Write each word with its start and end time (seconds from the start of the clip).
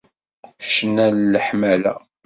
Ccna 0.65 1.05
n 1.13 1.17
leḥmala. 1.33 1.93